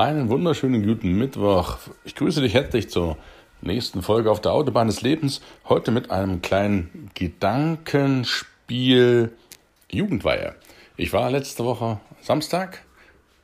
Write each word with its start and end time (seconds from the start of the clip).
Einen 0.00 0.30
wunderschönen 0.30 0.86
guten 0.86 1.18
Mittwoch. 1.18 1.76
Ich 2.06 2.14
grüße 2.14 2.40
dich 2.40 2.54
herzlich 2.54 2.88
zur 2.88 3.18
nächsten 3.60 4.00
Folge 4.00 4.30
auf 4.30 4.40
der 4.40 4.54
Autobahn 4.54 4.86
des 4.86 5.02
Lebens. 5.02 5.42
Heute 5.68 5.90
mit 5.90 6.10
einem 6.10 6.40
kleinen 6.40 7.10
Gedankenspiel 7.12 9.30
Jugendweihe. 9.90 10.54
Ich 10.96 11.12
war 11.12 11.30
letzte 11.30 11.66
Woche 11.66 12.00
Samstag, 12.22 12.82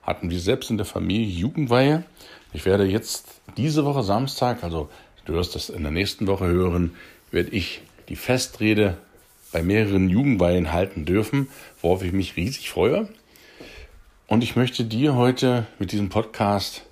hatten 0.00 0.30
wir 0.30 0.40
selbst 0.40 0.70
in 0.70 0.78
der 0.78 0.86
Familie 0.86 1.26
Jugendweihe. 1.26 2.04
Ich 2.54 2.64
werde 2.64 2.86
jetzt 2.86 3.42
diese 3.58 3.84
Woche 3.84 4.02
Samstag, 4.02 4.64
also 4.64 4.88
du 5.26 5.34
wirst 5.34 5.56
das 5.56 5.68
in 5.68 5.82
der 5.82 5.92
nächsten 5.92 6.26
Woche 6.26 6.46
hören, 6.46 6.94
werde 7.30 7.50
ich 7.50 7.82
die 8.08 8.16
Festrede 8.16 8.96
bei 9.52 9.62
mehreren 9.62 10.08
Jugendweihen 10.08 10.72
halten 10.72 11.04
dürfen, 11.04 11.50
worauf 11.82 12.02
ich 12.02 12.14
mich 12.14 12.36
riesig 12.36 12.70
freue. 12.70 13.10
Und 14.28 14.42
ich 14.42 14.56
möchte 14.56 14.84
dir 14.84 15.14
heute 15.14 15.68
mit 15.78 15.92
diesem 15.92 16.08
Podcast 16.08 16.82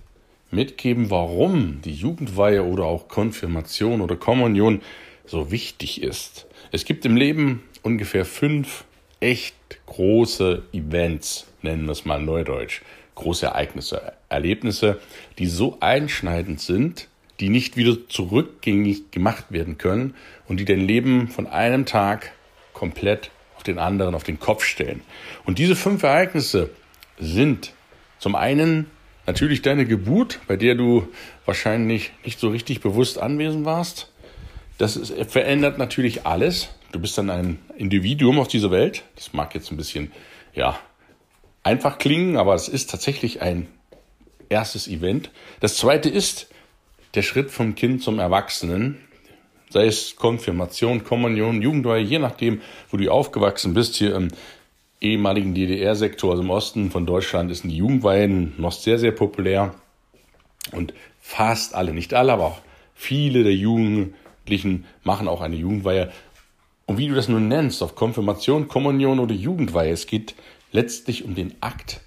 mitgeben, 0.52 1.10
warum 1.10 1.80
die 1.82 1.92
Jugendweihe 1.92 2.62
oder 2.62 2.84
auch 2.84 3.08
Konfirmation 3.08 4.02
oder 4.02 4.14
Kommunion 4.14 4.82
so 5.26 5.50
wichtig 5.50 6.00
ist. 6.00 6.46
Es 6.70 6.84
gibt 6.84 7.04
im 7.04 7.16
Leben 7.16 7.64
ungefähr 7.82 8.24
fünf 8.24 8.84
echt 9.18 9.56
große 9.86 10.62
Events, 10.72 11.48
nennen 11.62 11.86
wir 11.86 11.90
es 11.90 12.04
mal 12.04 12.22
neudeutsch, 12.22 12.82
große 13.16 13.46
Ereignisse, 13.46 14.12
Erlebnisse, 14.28 15.00
die 15.38 15.46
so 15.46 15.78
einschneidend 15.80 16.60
sind, 16.60 17.08
die 17.40 17.48
nicht 17.48 17.76
wieder 17.76 17.96
zurückgängig 18.08 19.10
gemacht 19.10 19.46
werden 19.50 19.76
können 19.76 20.14
und 20.46 20.60
die 20.60 20.64
dein 20.64 20.86
Leben 20.86 21.26
von 21.26 21.48
einem 21.48 21.84
Tag 21.84 22.30
komplett 22.74 23.32
auf 23.56 23.64
den 23.64 23.80
anderen, 23.80 24.14
auf 24.14 24.22
den 24.22 24.38
Kopf 24.38 24.62
stellen. 24.62 25.00
Und 25.44 25.58
diese 25.58 25.74
fünf 25.74 26.04
Ereignisse 26.04 26.70
sind 27.18 27.72
zum 28.18 28.34
einen 28.34 28.90
natürlich 29.26 29.62
deine 29.62 29.86
Geburt, 29.86 30.40
bei 30.46 30.56
der 30.56 30.74
du 30.74 31.08
wahrscheinlich 31.44 32.12
nicht 32.24 32.38
so 32.40 32.48
richtig 32.48 32.80
bewusst 32.80 33.18
anwesend 33.18 33.64
warst. 33.64 34.12
Das 34.78 34.96
ist, 34.96 35.12
verändert 35.30 35.78
natürlich 35.78 36.26
alles. 36.26 36.68
Du 36.92 37.00
bist 37.00 37.16
dann 37.18 37.30
ein 37.30 37.58
Individuum 37.76 38.38
auf 38.38 38.48
dieser 38.48 38.70
Welt. 38.70 39.04
Das 39.16 39.32
mag 39.32 39.54
jetzt 39.54 39.70
ein 39.70 39.76
bisschen, 39.76 40.12
ja, 40.54 40.78
einfach 41.62 41.98
klingen, 41.98 42.36
aber 42.36 42.54
es 42.54 42.68
ist 42.68 42.90
tatsächlich 42.90 43.42
ein 43.42 43.68
erstes 44.48 44.88
Event. 44.88 45.30
Das 45.60 45.76
zweite 45.76 46.08
ist 46.08 46.48
der 47.14 47.22
Schritt 47.22 47.50
vom 47.50 47.74
Kind 47.74 48.02
zum 48.02 48.18
Erwachsenen. 48.18 49.00
Sei 49.70 49.86
es 49.86 50.16
Konfirmation, 50.16 51.04
Kommunion, 51.04 51.62
Jugendweihe, 51.62 52.02
je 52.02 52.18
nachdem, 52.18 52.60
wo 52.90 52.96
du 52.96 53.10
aufgewachsen 53.10 53.74
bist. 53.74 53.96
Hier 53.96 54.14
im 54.14 54.28
ehemaligen 55.04 55.54
DDR-Sektor, 55.54 56.30
also 56.32 56.42
im 56.42 56.50
Osten 56.50 56.90
von 56.90 57.06
Deutschland, 57.06 57.50
ist 57.50 57.64
die 57.64 57.76
Jugendweihen 57.76 58.54
noch 58.56 58.72
sehr, 58.72 58.98
sehr 58.98 59.12
populär. 59.12 59.74
Und 60.72 60.94
fast 61.20 61.74
alle, 61.74 61.92
nicht 61.92 62.14
alle, 62.14 62.32
aber 62.32 62.44
auch 62.46 62.60
viele 62.94 63.44
der 63.44 63.54
Jugendlichen 63.54 64.86
machen 65.02 65.28
auch 65.28 65.42
eine 65.42 65.56
Jugendweihe. 65.56 66.10
Und 66.86 66.98
wie 66.98 67.08
du 67.08 67.14
das 67.14 67.28
nun 67.28 67.48
nennst, 67.48 67.82
auf 67.82 67.94
Konfirmation, 67.94 68.68
Kommunion 68.68 69.18
oder 69.18 69.34
Jugendweihe, 69.34 69.92
es 69.92 70.06
geht 70.06 70.34
letztlich 70.72 71.24
um 71.24 71.34
den 71.34 71.54
Akt, 71.60 72.00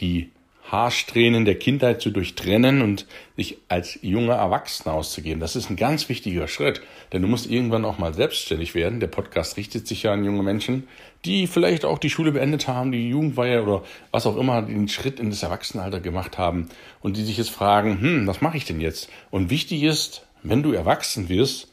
die 0.00 0.30
Haarsträhnen 0.70 1.44
der 1.44 1.58
Kindheit 1.58 2.00
zu 2.00 2.10
durchtrennen 2.10 2.80
und 2.80 3.06
sich 3.36 3.58
als 3.68 3.98
junger 4.02 4.34
Erwachsener 4.34 4.94
auszugeben. 4.94 5.40
Das 5.40 5.56
ist 5.56 5.68
ein 5.68 5.76
ganz 5.76 6.08
wichtiger 6.08 6.48
Schritt, 6.48 6.80
denn 7.12 7.22
du 7.22 7.28
musst 7.28 7.50
irgendwann 7.50 7.84
auch 7.84 7.98
mal 7.98 8.14
selbstständig 8.14 8.74
werden. 8.74 8.98
Der 8.98 9.08
Podcast 9.08 9.56
richtet 9.56 9.86
sich 9.86 10.04
ja 10.04 10.12
an 10.12 10.24
junge 10.24 10.42
Menschen, 10.42 10.88
die 11.24 11.46
vielleicht 11.46 11.84
auch 11.84 11.98
die 11.98 12.10
Schule 12.10 12.32
beendet 12.32 12.66
haben, 12.66 12.92
die 12.92 13.08
Jugendweihe 13.08 13.62
oder 13.62 13.82
was 14.10 14.26
auch 14.26 14.36
immer, 14.36 14.62
den 14.62 14.88
Schritt 14.88 15.20
in 15.20 15.30
das 15.30 15.42
Erwachsenenalter 15.42 16.00
gemacht 16.00 16.38
haben 16.38 16.68
und 17.02 17.16
die 17.16 17.24
sich 17.24 17.36
jetzt 17.36 17.50
fragen, 17.50 18.00
hm, 18.00 18.26
was 18.26 18.40
mache 18.40 18.56
ich 18.56 18.64
denn 18.64 18.80
jetzt? 18.80 19.10
Und 19.30 19.50
wichtig 19.50 19.82
ist, 19.82 20.26
wenn 20.42 20.62
du 20.62 20.72
erwachsen 20.72 21.28
wirst, 21.28 21.68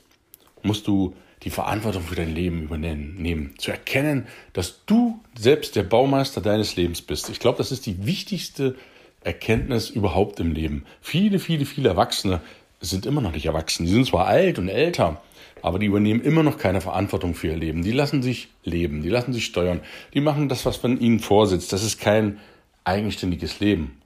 musst 0.64 0.88
du 0.88 1.16
die 1.44 1.50
Verantwortung 1.50 2.04
für 2.04 2.16
dein 2.16 2.34
Leben 2.34 2.64
übernehmen, 2.64 3.56
zu 3.58 3.72
erkennen, 3.72 4.28
dass 4.54 4.86
du 4.86 5.20
selbst 5.38 5.76
der 5.76 5.84
Baumeister 5.84 6.42
deines 6.42 6.76
Lebens 6.76 7.02
bist. 7.02 7.30
Ich 7.30 7.40
glaube, 7.40 7.58
das 7.58 7.72
ist 7.72 7.86
die 7.86 8.06
wichtigste 8.06 8.76
Erkenntnis 9.24 9.90
überhaupt 9.90 10.40
im 10.40 10.52
Leben. 10.52 10.86
Viele, 11.02 11.40
viele, 11.40 11.66
viele 11.66 11.90
Erwachsene 11.90 12.42
sind 12.80 13.06
immer 13.06 13.22
noch 13.22 13.32
nicht 13.32 13.46
erwachsen. 13.46 13.86
Die 13.86 13.92
sind 13.92 14.08
zwar 14.08 14.28
alt 14.28 14.60
und 14.60 14.68
älter, 14.68 15.22
aber 15.62 15.80
die 15.80 15.86
übernehmen 15.86 16.22
immer 16.22 16.44
noch 16.44 16.58
keine 16.58 16.82
Verantwortung 16.82 17.36
für 17.36 17.48
ihr 17.48 17.58
Leben. 17.58 17.84
Die 17.84 17.92
lassen 17.92 18.24
sich 18.24 18.50
leben, 18.64 19.02
die 19.02 19.10
lassen 19.10 19.34
sich 19.34 19.46
steuern, 19.46 19.82
die 20.14 20.22
machen 20.22 20.50
das, 20.50 20.66
was 20.66 20.78
von 20.78 21.00
ihnen 21.00 21.20
vorsitzt. 21.20 21.74
Das 21.74 21.84
ist 21.84 22.00
kein 22.00 22.40
eigenständiges 22.84 23.60
Leben 23.60 24.02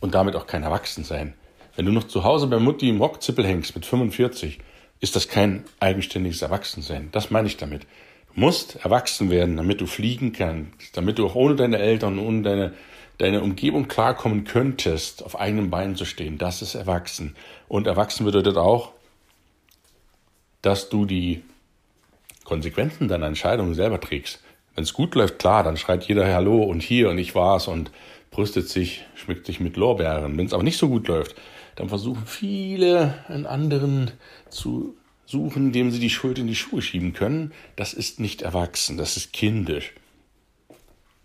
und 0.00 0.14
damit 0.14 0.34
auch 0.34 0.46
kein 0.46 0.64
Erwachsensein. 0.64 1.34
Wenn 1.76 1.86
du 1.86 1.92
noch 1.92 2.04
zu 2.04 2.24
Hause 2.24 2.48
bei 2.48 2.58
Mutti 2.58 2.88
im 2.88 3.00
Rockzippel 3.00 3.46
hängst 3.46 3.74
mit 3.74 3.86
45, 3.86 4.58
ist 5.00 5.16
das 5.16 5.28
kein 5.28 5.64
eigenständiges 5.80 6.42
Erwachsensein. 6.42 7.08
Das 7.12 7.30
meine 7.30 7.48
ich 7.48 7.56
damit. 7.56 7.82
Du 8.34 8.40
musst 8.40 8.76
erwachsen 8.84 9.30
werden, 9.30 9.56
damit 9.56 9.80
du 9.80 9.86
fliegen 9.86 10.32
kannst, 10.32 10.96
damit 10.96 11.18
du 11.18 11.26
auch 11.26 11.34
ohne 11.34 11.56
deine 11.56 11.78
Eltern, 11.78 12.18
ohne 12.18 12.42
deine, 12.42 12.74
deine 13.18 13.42
Umgebung 13.42 13.88
klarkommen 13.88 14.44
könntest, 14.44 15.24
auf 15.24 15.38
eigenen 15.38 15.70
Beinen 15.70 15.96
zu 15.96 16.04
stehen. 16.04 16.38
Das 16.38 16.62
ist 16.62 16.74
erwachsen. 16.74 17.34
Und 17.66 17.86
erwachsen 17.86 18.24
bedeutet 18.24 18.56
auch, 18.56 18.92
dass 20.62 20.90
du 20.90 21.06
die 21.06 21.42
Konsequenzen 22.44 23.08
deiner 23.08 23.26
Entscheidungen 23.26 23.74
selber 23.74 24.00
trägst. 24.00 24.40
Wenn 24.74 24.84
es 24.84 24.92
gut 24.92 25.14
läuft, 25.14 25.38
klar, 25.38 25.64
dann 25.64 25.76
schreit 25.76 26.04
jeder 26.04 26.32
Hallo 26.32 26.62
und 26.62 26.82
hier 26.82 27.08
und 27.10 27.18
ich 27.18 27.34
war's 27.34 27.68
und 27.68 27.90
brüstet 28.30 28.68
sich, 28.68 29.04
schmückt 29.14 29.46
sich 29.46 29.60
mit 29.60 29.76
Lorbeeren. 29.76 30.36
Wenn 30.36 30.46
es 30.46 30.52
aber 30.52 30.62
nicht 30.62 30.78
so 30.78 30.88
gut 30.88 31.08
läuft, 31.08 31.34
dann 31.76 31.88
versuchen 31.88 32.26
viele 32.26 33.24
einen 33.28 33.46
anderen 33.46 34.10
zu 34.48 34.96
suchen, 35.26 35.66
indem 35.66 35.90
sie 35.90 36.00
die 36.00 36.10
Schuld 36.10 36.38
in 36.38 36.46
die 36.46 36.56
Schuhe 36.56 36.82
schieben 36.82 37.12
können. 37.12 37.52
Das 37.76 37.94
ist 37.94 38.20
nicht 38.20 38.42
erwachsen, 38.42 38.96
das 38.96 39.16
ist 39.16 39.32
kindisch. 39.32 39.92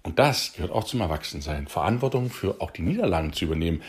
Und 0.03 0.19
das 0.19 0.53
gehört 0.53 0.71
auch 0.71 0.83
zum 0.83 1.01
Erwachsensein. 1.01 1.67
Verantwortung 1.67 2.29
für 2.29 2.61
auch 2.61 2.69
die 2.69 2.83
Niederlagen 2.83 3.33
zu 3.33 3.45
übernehmen. 3.45 3.81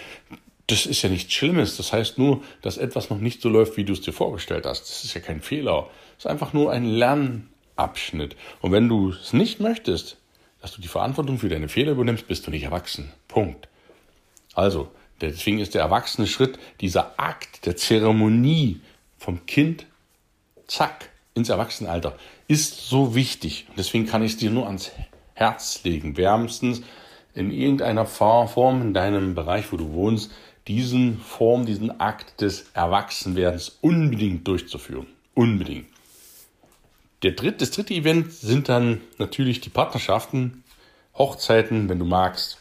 Das 0.66 0.86
ist 0.86 1.02
ja 1.02 1.10
nichts 1.10 1.34
Schlimmes. 1.34 1.76
Das 1.76 1.92
heißt 1.92 2.16
nur, 2.16 2.42
dass 2.62 2.78
etwas 2.78 3.10
noch 3.10 3.18
nicht 3.18 3.42
so 3.42 3.50
läuft, 3.50 3.76
wie 3.76 3.84
du 3.84 3.92
es 3.92 4.00
dir 4.00 4.14
vorgestellt 4.14 4.64
hast. 4.64 4.88
Das 4.88 5.04
ist 5.04 5.12
ja 5.12 5.20
kein 5.20 5.42
Fehler. 5.42 5.90
Das 6.16 6.24
ist 6.24 6.30
einfach 6.30 6.54
nur 6.54 6.72
ein 6.72 6.86
Lernabschnitt. 6.86 8.34
Und 8.62 8.72
wenn 8.72 8.88
du 8.88 9.10
es 9.10 9.34
nicht 9.34 9.60
möchtest, 9.60 10.16
dass 10.62 10.72
du 10.72 10.80
die 10.80 10.88
Verantwortung 10.88 11.38
für 11.38 11.50
deine 11.50 11.68
Fehler 11.68 11.92
übernimmst, 11.92 12.26
bist 12.26 12.46
du 12.46 12.50
nicht 12.50 12.64
erwachsen. 12.64 13.12
Punkt. 13.28 13.68
Also, 14.54 14.90
Deswegen 15.20 15.58
ist 15.58 15.74
der 15.74 15.82
erwachsene 15.82 16.26
Schritt, 16.26 16.58
dieser 16.80 17.18
Akt 17.18 17.64
der 17.66 17.76
Zeremonie 17.76 18.80
vom 19.18 19.46
Kind, 19.46 19.86
zack, 20.66 21.10
ins 21.34 21.48
Erwachsenenalter, 21.48 22.16
ist 22.48 22.88
so 22.88 23.14
wichtig. 23.14 23.66
deswegen 23.76 24.06
kann 24.06 24.22
ich 24.22 24.32
es 24.32 24.38
dir 24.38 24.50
nur 24.50 24.66
ans 24.66 24.90
Herz 25.34 25.82
legen, 25.84 26.16
wärmstens 26.16 26.82
in 27.34 27.50
irgendeiner 27.50 28.06
Form 28.06 28.80
in 28.80 28.94
deinem 28.94 29.34
Bereich, 29.34 29.70
wo 29.70 29.76
du 29.76 29.92
wohnst, 29.92 30.32
diesen 30.66 31.20
Form, 31.20 31.66
diesen 31.66 32.00
Akt 32.00 32.40
des 32.40 32.70
Erwachsenwerdens 32.72 33.78
unbedingt 33.82 34.48
durchzuführen. 34.48 35.06
Unbedingt. 35.34 35.86
Der 37.22 37.32
dritte, 37.32 37.58
das 37.58 37.70
dritte 37.70 37.94
Event 37.94 38.32
sind 38.32 38.68
dann 38.68 39.00
natürlich 39.18 39.60
die 39.60 39.68
Partnerschaften, 39.68 40.64
Hochzeiten, 41.16 41.88
wenn 41.88 41.98
du 41.98 42.04
magst, 42.04 42.58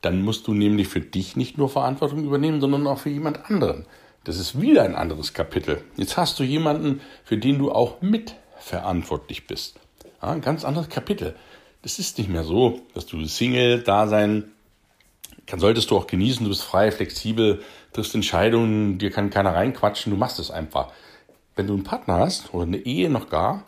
dann 0.00 0.22
musst 0.22 0.46
du 0.46 0.54
nämlich 0.54 0.88
für 0.88 1.00
dich 1.00 1.36
nicht 1.36 1.58
nur 1.58 1.68
Verantwortung 1.68 2.24
übernehmen, 2.24 2.60
sondern 2.60 2.86
auch 2.86 2.98
für 2.98 3.10
jemand 3.10 3.50
anderen. 3.50 3.86
Das 4.24 4.38
ist 4.38 4.60
wieder 4.60 4.82
ein 4.82 4.94
anderes 4.94 5.32
Kapitel. 5.32 5.82
Jetzt 5.96 6.16
hast 6.16 6.38
du 6.38 6.44
jemanden, 6.44 7.00
für 7.24 7.38
den 7.38 7.58
du 7.58 7.72
auch 7.72 8.02
mitverantwortlich 8.02 9.46
bist. 9.46 9.78
Ja, 10.22 10.30
ein 10.30 10.40
ganz 10.40 10.64
anderes 10.64 10.88
Kapitel. 10.88 11.34
Das 11.82 11.98
ist 11.98 12.18
nicht 12.18 12.28
mehr 12.28 12.44
so, 12.44 12.80
dass 12.94 13.06
du 13.06 13.24
Single 13.24 13.82
da 13.82 14.06
sein 14.06 14.52
kann, 15.50 15.58
solltest 15.58 15.90
du 15.90 15.96
auch 15.96 16.06
genießen, 16.06 16.44
du 16.44 16.50
bist 16.50 16.62
frei, 16.62 16.92
flexibel, 16.92 17.62
triffst 17.92 18.14
Entscheidungen, 18.14 18.98
dir 18.98 19.10
kann 19.10 19.30
keiner 19.30 19.54
reinquatschen, 19.54 20.12
du 20.12 20.18
machst 20.18 20.38
es 20.38 20.50
einfach. 20.50 20.92
Wenn 21.56 21.66
du 21.66 21.74
einen 21.74 21.82
Partner 21.82 22.18
hast 22.18 22.54
oder 22.54 22.64
eine 22.64 22.78
Ehe 22.78 23.10
noch 23.10 23.28
gar, 23.28 23.64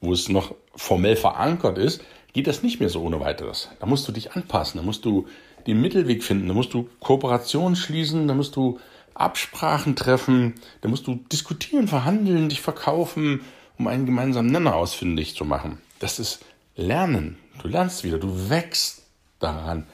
wo 0.00 0.12
es 0.12 0.28
noch 0.28 0.54
formell 0.74 1.16
verankert 1.16 1.78
ist, 1.78 2.02
geht 2.32 2.46
das 2.46 2.62
nicht 2.62 2.80
mehr 2.80 2.88
so 2.88 3.02
ohne 3.02 3.20
weiteres. 3.20 3.68
Da 3.80 3.86
musst 3.86 4.06
du 4.08 4.12
dich 4.12 4.32
anpassen, 4.32 4.78
da 4.78 4.84
musst 4.84 5.04
du 5.04 5.26
den 5.66 5.80
Mittelweg 5.80 6.24
finden, 6.24 6.48
da 6.48 6.54
musst 6.54 6.74
du 6.74 6.88
Kooperationen 7.00 7.76
schließen, 7.76 8.26
da 8.26 8.34
musst 8.34 8.56
du 8.56 8.80
Absprachen 9.14 9.94
treffen, 9.96 10.54
da 10.80 10.88
musst 10.88 11.06
du 11.06 11.16
diskutieren, 11.30 11.88
verhandeln, 11.88 12.48
dich 12.48 12.60
verkaufen, 12.60 13.42
um 13.78 13.86
einen 13.86 14.06
gemeinsamen 14.06 14.50
Nenner 14.50 14.74
ausfindig 14.74 15.34
zu 15.34 15.44
machen. 15.44 15.78
Das 15.98 16.18
ist 16.18 16.44
Lernen. 16.74 17.38
Du 17.60 17.68
lernst 17.68 18.02
wieder, 18.02 18.18
du 18.18 18.48
wächst 18.48 19.02
daran, 19.38 19.86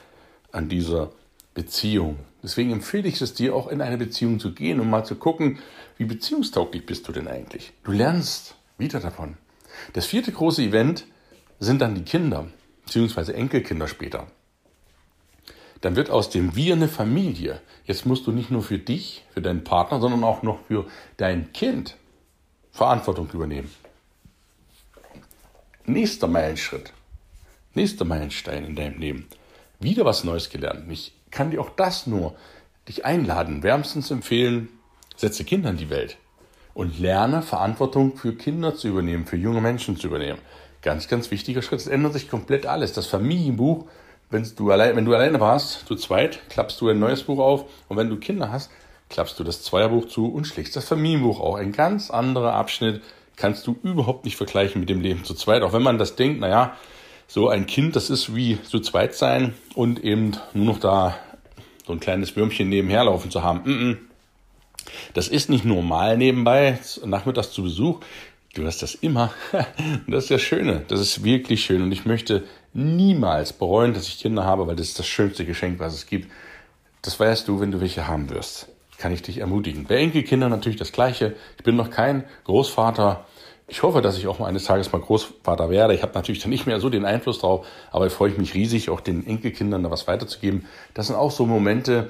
an 0.51 0.69
dieser 0.69 1.11
Beziehung. 1.53 2.17
Deswegen 2.41 2.71
empfehle 2.71 3.07
ich 3.07 3.21
es 3.21 3.33
dir 3.33 3.53
auch 3.53 3.67
in 3.67 3.81
eine 3.81 3.97
Beziehung 3.97 4.39
zu 4.39 4.53
gehen, 4.53 4.79
um 4.79 4.89
mal 4.89 5.03
zu 5.03 5.15
gucken, 5.15 5.59
wie 5.97 6.05
beziehungstauglich 6.05 6.85
bist 6.85 7.07
du 7.07 7.11
denn 7.11 7.27
eigentlich. 7.27 7.73
Du 7.83 7.91
lernst 7.91 8.55
wieder 8.77 9.01
davon. 9.01 9.35
Das 9.93 10.05
vierte 10.05 10.31
große 10.31 10.63
Event 10.63 11.05
sind 11.59 11.81
dann 11.81 11.95
die 11.95 12.03
Kinder, 12.03 12.47
beziehungsweise 12.85 13.33
Enkelkinder 13.33 13.87
später. 13.87 14.27
dann 15.81 15.95
wird 15.95 16.09
aus 16.09 16.29
dem 16.29 16.57
Wir 16.57 16.73
eine 16.73 16.89
Familie. 16.89 17.61
Jetzt 17.85 18.05
musst 18.05 18.27
du 18.27 18.33
nicht 18.33 18.51
nur 18.51 18.61
für 18.61 18.79
dich, 18.79 19.23
für 19.33 19.41
deinen 19.41 19.63
Partner, 19.63 20.01
sondern 20.01 20.25
auch 20.25 20.43
noch 20.43 20.59
für 20.67 20.85
dein 21.15 21.53
Kind 21.53 21.95
Verantwortung 22.71 23.29
übernehmen. 23.31 23.69
Nächster 25.85 26.27
Meilenschritt, 26.27 26.93
nächster 27.73 28.05
Meilenstein 28.05 28.65
in 28.65 28.75
deinem 28.75 28.99
Leben. 28.99 29.27
Wieder 29.79 30.03
was 30.03 30.23
Neues 30.23 30.49
gelernt. 30.49 30.91
Ich 30.91 31.13
kann 31.31 31.51
dir 31.51 31.61
auch 31.61 31.69
das 31.69 32.07
nur 32.07 32.35
dich 32.87 33.05
einladen, 33.05 33.63
wärmstens 33.63 34.11
empfehlen, 34.11 34.67
setze 35.15 35.45
Kinder 35.45 35.69
in 35.69 35.77
die 35.77 35.89
Welt 35.89 36.17
und 36.73 36.99
lerne 36.99 37.41
Verantwortung 37.41 38.17
für 38.17 38.35
Kinder 38.35 38.75
zu 38.75 38.87
übernehmen, 38.87 39.25
für 39.25 39.37
junge 39.37 39.61
Menschen 39.61 39.97
zu 39.97 40.07
übernehmen. 40.07 40.39
Ganz, 40.81 41.07
ganz 41.07 41.31
wichtiger 41.31 41.61
Schritt. 41.61 41.79
Es 41.79 41.87
ändert 41.87 42.13
sich 42.13 42.29
komplett 42.29 42.65
alles. 42.65 42.93
Das 42.93 43.07
Familienbuch 43.07 43.85
wenn 44.29 44.47
du, 44.55 44.71
allein, 44.71 44.95
wenn 44.95 45.05
du 45.05 45.13
alleine 45.15 45.39
warst, 45.39 45.87
zu 45.87 45.95
zweit, 45.95 46.39
klappst 46.49 46.79
du 46.81 46.89
ein 46.89 46.99
neues 46.99 47.23
Buch 47.23 47.39
auf 47.39 47.65
und 47.87 47.97
wenn 47.97 48.09
du 48.09 48.17
Kinder 48.17 48.51
hast, 48.51 48.69
klappst 49.09 49.39
du 49.39 49.43
das 49.43 49.63
Zweierbuch 49.63 50.07
zu 50.07 50.27
und 50.27 50.45
schlägst 50.45 50.75
das 50.75 50.85
Familienbuch 50.87 51.39
auch. 51.39 51.55
Ein 51.55 51.71
ganz 51.71 52.11
anderer 52.11 52.53
Abschnitt 52.53 53.01
kannst 53.35 53.65
du 53.65 53.75
überhaupt 53.81 54.25
nicht 54.25 54.37
vergleichen 54.37 54.81
mit 54.81 54.89
dem 54.89 55.01
Leben 55.01 55.23
zu 55.23 55.33
zweit. 55.33 55.63
Auch 55.63 55.73
wenn 55.73 55.81
man 55.81 55.97
das 55.97 56.15
denkt, 56.15 56.41
naja, 56.41 56.77
so 57.27 57.49
ein 57.49 57.65
Kind, 57.65 57.95
das 57.95 58.11
ist 58.11 58.35
wie 58.35 58.61
zu 58.61 58.79
zweit 58.81 59.15
sein 59.15 59.55
und 59.73 60.03
eben 60.03 60.37
nur 60.53 60.65
noch 60.65 60.79
da 60.79 61.15
so 61.87 61.93
ein 61.93 61.99
kleines 61.99 62.35
Würmchen 62.35 62.69
nebenher 62.69 63.03
laufen 63.05 63.31
zu 63.31 63.41
haben. 63.41 64.09
Das 65.13 65.27
ist 65.27 65.49
nicht 65.49 65.65
normal 65.65 66.17
nebenbei, 66.17 66.79
nachmittags 67.03 67.51
zu 67.51 67.63
Besuch. 67.63 67.99
Du 68.53 68.65
hast 68.65 68.81
das 68.81 68.95
immer. 68.95 69.31
Das 70.07 70.23
ist 70.23 70.31
das 70.31 70.41
Schöne. 70.41 70.83
Das 70.87 70.99
ist 70.99 71.23
wirklich 71.23 71.63
schön. 71.63 71.83
Und 71.83 71.91
ich 71.91 72.05
möchte 72.05 72.43
niemals 72.73 73.53
bereuen, 73.53 73.93
dass 73.93 74.07
ich 74.07 74.19
Kinder 74.19 74.43
habe, 74.43 74.67
weil 74.67 74.75
das 74.75 74.87
ist 74.87 74.99
das 74.99 75.07
schönste 75.07 75.45
Geschenk, 75.45 75.79
was 75.79 75.93
es 75.93 76.07
gibt. 76.07 76.31
Das 77.01 77.19
weißt 77.19 77.47
du, 77.47 77.59
wenn 77.59 77.71
du 77.71 77.79
welche 77.79 78.07
haben 78.07 78.29
wirst. 78.29 78.67
Kann 78.97 79.13
ich 79.13 79.21
dich 79.21 79.37
ermutigen. 79.37 79.85
Bei 79.85 79.95
Enkelkindern 79.95 80.49
natürlich 80.49 80.77
das 80.77 80.91
Gleiche. 80.91 81.35
Ich 81.57 81.63
bin 81.63 81.75
noch 81.75 81.89
kein 81.89 82.25
Großvater. 82.43 83.25
Ich 83.67 83.83
hoffe, 83.83 84.01
dass 84.01 84.17
ich 84.17 84.27
auch 84.27 84.41
eines 84.41 84.65
Tages 84.65 84.91
mal 84.91 84.99
Großvater 84.99 85.69
werde. 85.69 85.93
Ich 85.93 86.01
habe 86.01 86.13
natürlich 86.15 86.41
dann 86.41 86.49
nicht 86.49 86.65
mehr 86.65 86.79
so 86.79 86.89
den 86.89 87.05
Einfluss 87.05 87.39
drauf, 87.39 87.67
aber 87.91 88.07
ich 88.07 88.13
freue 88.13 88.31
mich 88.31 88.55
riesig, 88.55 88.89
auch 88.89 88.99
den 88.99 89.25
Enkelkindern 89.25 89.83
da 89.83 89.91
was 89.91 90.07
weiterzugeben. 90.07 90.65
Das 90.95 91.07
sind 91.07 91.15
auch 91.15 91.31
so 91.31 91.45
Momente, 91.45 92.09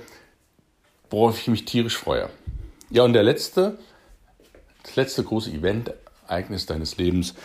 worauf 1.10 1.38
ich 1.38 1.48
mich 1.48 1.66
tierisch 1.66 1.98
freue. 1.98 2.30
Ja, 2.90 3.04
und 3.04 3.14
der 3.14 3.24
letzte, 3.24 3.78
das 4.84 4.96
letzte 4.96 5.24
große 5.24 5.52
Event, 5.52 5.94
Ereignis 6.30 6.66
deines 6.66 6.98
Lebens, 6.98 7.36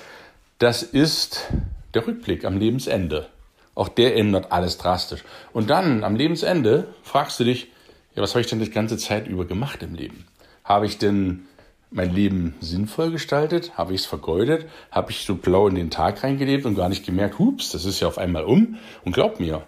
das 0.58 0.82
ist 0.82 1.46
der 1.94 2.06
Rückblick 2.06 2.44
am 2.44 2.58
Lebensende. 2.58 3.28
Auch 3.74 3.88
der 3.88 4.16
ändert 4.16 4.52
alles 4.52 4.78
drastisch. 4.78 5.24
Und 5.52 5.70
dann 5.70 6.04
am 6.04 6.14
Lebensende 6.14 6.86
fragst 7.02 7.40
du 7.40 7.44
dich, 7.44 7.68
ja, 8.14 8.22
was 8.22 8.30
habe 8.34 8.40
ich 8.42 8.46
denn 8.46 8.60
die 8.60 8.70
ganze 8.70 8.96
Zeit 8.96 9.26
über 9.26 9.44
gemacht 9.44 9.82
im 9.82 9.94
Leben? 9.94 10.26
Habe 10.62 10.86
ich 10.86 10.98
denn 10.98 11.46
mein 11.90 12.12
Leben 12.12 12.54
sinnvoll 12.60 13.10
gestaltet? 13.10 13.76
Habe 13.76 13.94
ich 13.94 14.02
es 14.02 14.06
vergeudet? 14.06 14.66
Habe 14.90 15.10
ich 15.10 15.24
so 15.24 15.34
blau 15.34 15.66
in 15.68 15.74
den 15.74 15.90
Tag 15.90 16.22
reingelebt 16.22 16.64
und 16.66 16.76
gar 16.76 16.88
nicht 16.88 17.04
gemerkt, 17.04 17.38
hups, 17.38 17.70
das 17.70 17.84
ist 17.84 18.00
ja 18.00 18.08
auf 18.08 18.18
einmal 18.18 18.44
um? 18.44 18.76
Und 19.04 19.12
glaub 19.12 19.40
mir, 19.40 19.66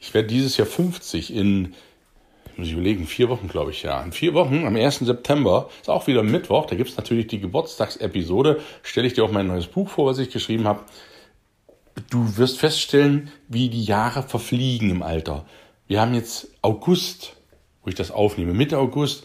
ich 0.00 0.14
werde 0.14 0.28
dieses 0.28 0.56
Jahr 0.56 0.66
50 0.66 1.34
in 1.34 1.74
muss 2.58 2.66
ich 2.66 2.72
überlegen, 2.72 3.06
vier 3.06 3.28
Wochen, 3.28 3.46
glaube 3.48 3.70
ich, 3.70 3.84
ja. 3.84 4.02
In 4.02 4.10
vier 4.10 4.34
Wochen, 4.34 4.64
am 4.66 4.74
1. 4.74 4.98
September, 4.98 5.70
ist 5.80 5.88
auch 5.88 6.08
wieder 6.08 6.24
Mittwoch, 6.24 6.66
da 6.66 6.74
gibt 6.74 6.90
es 6.90 6.96
natürlich 6.96 7.28
die 7.28 7.38
Geburtstagsepisode, 7.38 8.60
stelle 8.82 9.06
ich 9.06 9.14
dir 9.14 9.24
auch 9.24 9.30
mein 9.30 9.46
neues 9.46 9.68
Buch 9.68 9.88
vor, 9.88 10.06
was 10.06 10.18
ich 10.18 10.30
geschrieben 10.30 10.66
habe. 10.66 10.80
Du 12.10 12.36
wirst 12.36 12.58
feststellen, 12.58 13.30
wie 13.46 13.68
die 13.68 13.84
Jahre 13.84 14.24
verfliegen 14.24 14.90
im 14.90 15.02
Alter. 15.02 15.46
Wir 15.86 16.00
haben 16.00 16.14
jetzt 16.14 16.48
August, 16.60 17.36
wo 17.82 17.90
ich 17.90 17.94
das 17.94 18.10
aufnehme, 18.10 18.54
Mitte 18.54 18.78
August. 18.78 19.24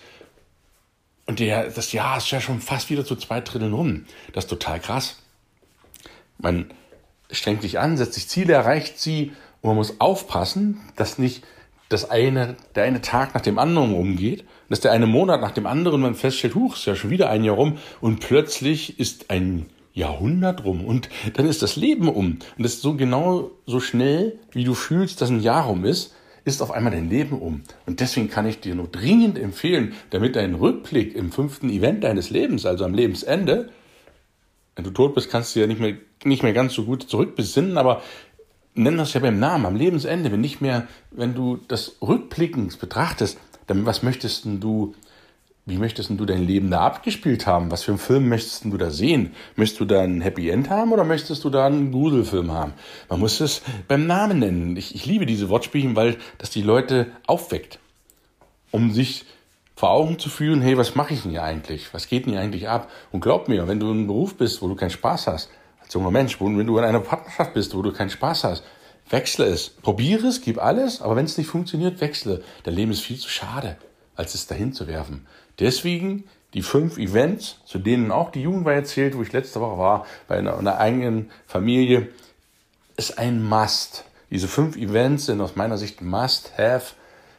Und 1.26 1.40
der, 1.40 1.70
das 1.70 1.92
Jahr 1.92 2.18
ist 2.18 2.30
ja 2.30 2.40
schon 2.40 2.62
fast 2.62 2.90
wieder 2.92 3.04
zu 3.04 3.16
zwei 3.16 3.42
Dritteln 3.42 3.74
rum. 3.74 4.06
Das 4.34 4.46
ist 4.46 4.50
total 4.50 4.80
krass. 4.80 5.18
Man 6.38 6.72
strengt 7.32 7.64
sich 7.64 7.80
an, 7.80 7.98
setzt 7.98 8.14
sich 8.14 8.28
Ziele, 8.28 8.54
erreicht 8.54 9.00
sie 9.00 9.32
und 9.62 9.70
man 9.70 9.78
muss 9.78 10.00
aufpassen, 10.00 10.82
dass 10.96 11.18
nicht 11.18 11.44
das 11.94 12.10
eine, 12.10 12.56
der 12.76 12.84
eine 12.84 13.02
Tag 13.02 13.34
nach 13.34 13.42
dem 13.42 13.60
anderen 13.60 13.94
rumgeht, 13.94 14.46
dass 14.70 14.80
der 14.80 14.92
eine 14.92 15.08
Monat 15.08 15.42
nach 15.42 15.52
dem 15.52 15.66
anderen 15.68 16.02
man 16.02 16.16
feststellt, 16.16 16.56
huch, 16.56 16.76
ist 16.76 16.86
ja 16.86 16.96
schon 16.96 17.12
wieder 17.12 17.30
ein 17.30 17.44
Jahr 17.44 17.56
rum 17.56 17.78
und 18.02 18.20
plötzlich 18.20 19.00
ist 19.00 19.30
ein 19.30 19.68
Jahrhundert 19.94 20.66
rum 20.66 20.84
und 20.84 21.10
dann 21.36 21.48
ist 21.48 21.62
das 21.62 21.76
Leben 21.76 22.10
um. 22.10 22.40
Und 22.58 22.64
das 22.64 22.74
ist 22.74 22.82
so 22.82 22.96
genau 22.96 23.52
so 23.66 23.80
schnell, 23.80 24.40
wie 24.52 24.64
du 24.64 24.74
fühlst, 24.74 25.22
dass 25.22 25.30
ein 25.30 25.42
Jahr 25.42 25.66
rum 25.66 25.86
ist, 25.86 26.16
ist 26.46 26.62
auf 26.62 26.72
einmal 26.72 26.92
dein 26.92 27.10
Leben 27.10 27.40
um. 27.40 27.62
Und 27.86 28.00
deswegen 28.00 28.30
kann 28.30 28.48
ich 28.48 28.60
dir 28.60 28.76
nur 28.76 28.88
dringend 28.88 29.38
empfehlen, 29.38 29.94
damit 30.10 30.36
dein 30.36 30.56
Rückblick 30.56 31.16
im 31.16 31.32
fünften 31.32 31.70
Event 31.70 32.04
deines 32.04 32.32
Lebens, 32.32 32.66
also 32.66 32.84
am 32.86 32.94
Lebensende, 32.94 33.70
wenn 34.76 34.84
du 34.84 34.92
tot 34.92 35.14
bist, 35.14 35.30
kannst 35.30 35.56
du 35.56 35.60
ja 35.60 35.68
nicht 35.68 35.80
mehr, 35.80 35.96
nicht 36.24 36.44
mehr 36.44 36.54
ganz 36.54 36.74
so 36.74 36.84
gut 36.84 37.04
zurückbesinnen, 37.04 37.78
aber 37.78 38.02
nennen 38.76 38.98
das 38.98 39.14
ja 39.14 39.20
beim 39.20 39.40
Namen, 39.40 39.66
am 39.66 39.76
Lebensende, 39.76 40.32
wenn 40.32 40.42
nicht 40.42 40.62
mehr, 40.62 40.88
wenn 41.12 41.34
du 41.34 41.60
das 41.68 41.98
rückblickend 42.02 42.80
betrachtest, 42.80 43.38
dann 43.68 43.86
was 43.86 44.04
möchtest 44.04 44.46
du, 44.46 44.96
wie 45.66 45.78
möchtest 45.78 46.10
du 46.10 46.26
dein 46.26 46.46
Leben 46.46 46.70
da 46.72 46.82
abgespielt 46.82 47.48
haben? 47.48 47.72
Was 47.72 47.84
für 47.84 47.92
einen 47.92 48.00
Film 48.00 48.28
möchtest 48.28 48.66
du 48.66 48.78
da 48.78 48.90
sehen? 48.90 49.34
Möchtest 49.56 49.80
du 49.80 49.86
da 49.86 50.02
ein 50.02 50.22
Happy 50.22 50.50
End 50.50 50.70
haben 50.70 50.92
oder 50.92 51.04
möchtest 51.04 51.44
du 51.44 51.50
da 51.50 51.66
einen 51.66 51.92
Gruselfilm 51.92 52.52
haben? 52.52 52.74
Man 53.10 53.20
muss 53.20 53.40
es 53.40 53.62
beim 53.88 54.06
Namen 54.06 54.40
nennen. 54.40 54.76
Ich, 54.76 54.94
ich 54.96 55.06
liebe 55.06 55.26
diese 55.26 55.50
Wortspiele, 55.50 55.96
weil 55.96 56.18
das 56.38 56.50
die 56.50 56.64
Leute 56.64 57.08
aufweckt, 57.28 57.80
um 58.72 58.92
sich 58.92 59.26
vor 59.76 59.92
Augen 59.92 60.20
zu 60.20 60.30
fühlen, 60.30 60.62
hey, 60.62 60.78
was 60.78 60.96
mache 60.96 61.14
ich 61.14 61.22
denn 61.22 61.32
hier 61.32 61.44
eigentlich? 61.44 61.94
Was 61.94 62.08
geht 62.08 62.26
denn 62.26 62.34
hier 62.34 62.42
eigentlich 62.42 62.70
ab? 62.70 62.92
Und 63.12 63.22
glaub 63.22 63.48
mir, 63.48 63.68
wenn 63.68 63.80
du 63.80 63.88
in 63.88 64.00
einem 64.00 64.08
Beruf 64.08 64.36
bist, 64.36 64.62
wo 64.62 64.68
du 64.68 64.76
keinen 64.76 64.90
Spaß 64.90 65.28
hast, 65.28 65.50
als 65.84 65.94
junger 65.94 66.12
Mensch, 66.12 66.40
wenn 66.40 66.66
du 66.68 66.78
in 66.78 66.84
einer 66.84 67.00
Partnerschaft 67.00 67.54
bist, 67.54 67.76
wo 67.76 67.82
du 67.82 67.92
keinen 67.92 68.10
Spaß 68.10 68.44
hast, 68.44 68.64
wechsle 69.10 69.46
es. 69.46 69.70
Probiere 69.70 70.28
es, 70.28 70.42
gib 70.42 70.62
alles, 70.62 71.02
aber 71.02 71.16
wenn 71.16 71.26
es 71.26 71.38
nicht 71.38 71.48
funktioniert, 71.48 72.02
wechsle. 72.02 72.44
Dein 72.64 72.76
Leben 72.76 72.92
ist 72.92 73.02
viel 73.02 73.18
zu 73.18 73.30
schade, 73.30 73.78
als 74.16 74.34
es 74.34 74.48
dahin 74.48 74.74
zu 74.74 74.88
werfen. 74.88 75.28
Deswegen 75.60 76.26
die 76.54 76.62
fünf 76.62 76.98
Events, 76.98 77.58
zu 77.66 77.80
denen 77.80 78.12
auch 78.12 78.32
die 78.32 78.44
Jugendweihe 78.44 78.76
erzählt, 78.76 79.18
wo 79.18 79.22
ich 79.22 79.34
letzte 79.34 79.60
Woche 79.60 79.78
war, 79.78 80.06
bei 80.28 80.38
einer, 80.38 80.58
einer 80.58 80.78
eigenen 80.78 81.32
Familie, 81.48 82.10
ist 82.96 83.18
ein 83.18 83.44
Must. 83.44 84.06
Diese 84.30 84.48
fünf 84.48 84.78
Events 84.78 85.26
sind 85.26 85.42
aus 85.42 85.56
meiner 85.56 85.78
Sicht 85.78 86.02
Must-Have. 86.02 86.94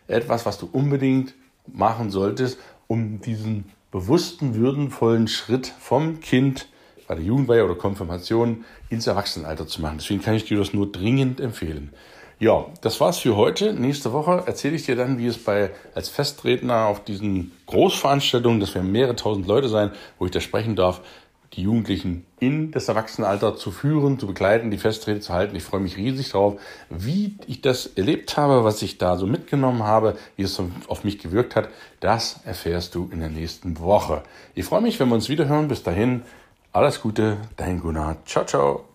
Etwas, 0.08 0.46
was 0.46 0.58
du 0.58 0.68
unbedingt 0.70 1.34
machen 1.66 2.10
solltest, 2.10 2.58
um 2.88 3.20
diesen 3.20 3.70
bewussten, 3.90 4.54
würdenvollen 4.56 5.28
Schritt 5.28 5.72
vom 5.78 6.20
Kind 6.20 6.68
bei 7.06 7.14
der 7.14 7.24
Jugendweihe 7.24 7.64
oder 7.64 7.74
Konfirmation 7.74 8.64
ins 8.88 9.06
Erwachsenenalter 9.06 9.66
zu 9.66 9.80
machen. 9.82 9.98
Deswegen 9.98 10.22
kann 10.22 10.34
ich 10.34 10.44
dir 10.44 10.58
das 10.58 10.72
nur 10.72 10.90
dringend 10.90 11.40
empfehlen. 11.40 11.92
Ja, 12.40 12.66
das 12.80 13.00
war's 13.00 13.18
für 13.18 13.36
heute. 13.36 13.72
Nächste 13.72 14.12
Woche 14.12 14.42
erzähle 14.46 14.74
ich 14.74 14.84
dir 14.84 14.96
dann, 14.96 15.18
wie 15.18 15.26
es 15.26 15.38
bei 15.38 15.70
als 15.94 16.08
Festredner 16.08 16.86
auf 16.86 17.04
diesen 17.04 17.52
Großveranstaltungen, 17.66 18.60
das 18.60 18.74
werden 18.74 18.90
mehrere 18.90 19.14
tausend 19.14 19.46
Leute 19.46 19.68
sein, 19.68 19.92
wo 20.18 20.26
ich 20.26 20.32
da 20.32 20.40
sprechen 20.40 20.74
darf, 20.74 21.00
die 21.54 21.62
Jugendlichen 21.62 22.26
in 22.40 22.72
das 22.72 22.88
Erwachsenenalter 22.88 23.56
zu 23.56 23.70
führen, 23.70 24.18
zu 24.18 24.26
begleiten, 24.26 24.70
die 24.70 24.78
Festrede 24.78 25.20
zu 25.20 25.32
halten. 25.32 25.54
Ich 25.54 25.62
freue 25.62 25.80
mich 25.80 25.96
riesig 25.96 26.30
drauf, 26.30 26.60
wie 26.90 27.36
ich 27.46 27.60
das 27.60 27.86
erlebt 27.86 28.36
habe, 28.36 28.64
was 28.64 28.82
ich 28.82 28.98
da 28.98 29.16
so 29.16 29.26
mitgenommen 29.26 29.84
habe, 29.84 30.16
wie 30.36 30.42
es 30.42 30.60
auf 30.88 31.04
mich 31.04 31.18
gewirkt 31.18 31.54
hat. 31.54 31.68
Das 32.00 32.40
erfährst 32.44 32.94
du 32.94 33.08
in 33.12 33.20
der 33.20 33.30
nächsten 33.30 33.78
Woche. 33.78 34.22
Ich 34.54 34.64
freue 34.64 34.80
mich, 34.80 34.98
wenn 34.98 35.08
wir 35.08 35.14
uns 35.14 35.28
wieder 35.28 35.46
hören. 35.46 35.68
Bis 35.68 35.84
dahin, 35.84 36.22
alles 36.74 37.00
Gute, 37.00 37.38
dein 37.56 37.80
Gunnar. 37.80 38.16
Ciao, 38.26 38.44
ciao. 38.44 38.93